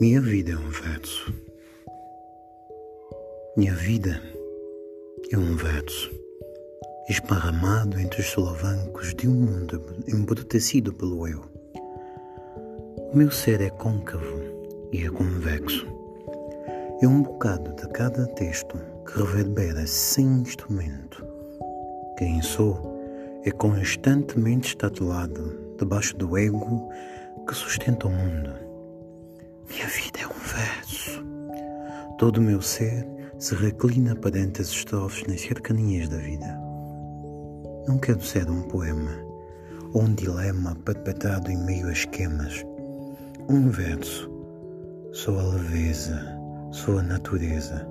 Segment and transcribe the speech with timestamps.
[0.00, 1.34] Minha vida é um verso.
[3.54, 4.22] Minha vida
[5.30, 6.10] é um verso
[7.06, 11.42] esparramado entre os solavancos de um mundo embrutecido pelo eu.
[13.12, 14.40] O meu ser é côncavo
[14.90, 15.86] e é convexo.
[17.02, 21.22] É um bocado de cada texto que reverbera sem instrumento.
[22.16, 22.98] Quem sou
[23.44, 26.88] é constantemente estatuado debaixo do ego
[27.46, 28.69] que sustenta o mundo.
[29.70, 31.24] Minha vida é um verso.
[32.18, 33.06] Todo o meu ser
[33.38, 36.60] se reclina perante as estrofes nas cercanias da vida.
[37.86, 39.12] Não quero ser um poema
[39.92, 42.66] ou um dilema perpetrado em meio a esquemas.
[43.48, 44.28] Um verso.
[45.12, 46.20] Sou a leveza,
[46.72, 47.88] sou a natureza,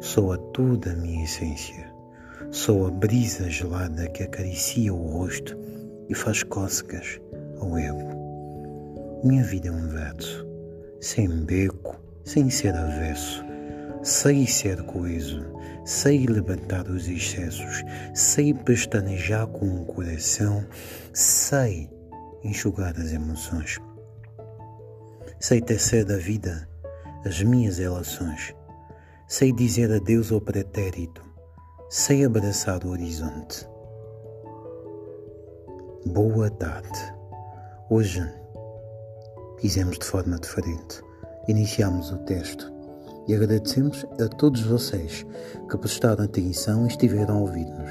[0.00, 1.88] sou a toda a minha essência.
[2.50, 5.56] Sou a brisa gelada que acaricia o rosto
[6.08, 7.20] e faz cócegas
[7.60, 9.20] ao ego.
[9.22, 10.49] Minha vida é um verso
[11.00, 13.44] sem beco, sem ser avesso.
[14.02, 15.44] Sei ser coeso,
[15.84, 17.84] sei levantar os excessos,
[18.14, 20.64] sei pestanejar com o coração,
[21.12, 21.90] sei
[22.42, 23.78] enxugar as emoções.
[25.38, 26.66] Sei tecer da vida
[27.26, 28.54] as minhas relações,
[29.28, 31.22] sei dizer adeus ao pretérito,
[31.90, 33.68] sei abraçar o horizonte.
[36.06, 37.14] Boa tarde.
[37.90, 38.39] Hoje
[39.60, 41.02] fizemos de forma diferente.
[41.48, 42.72] Iniciamos o texto
[43.28, 45.26] e agradecemos a todos vocês
[45.68, 47.90] que prestaram atenção e estiveram a ouvir-nos.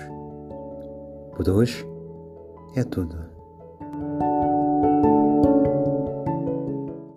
[1.35, 1.85] Por hoje
[2.75, 3.38] é tudo.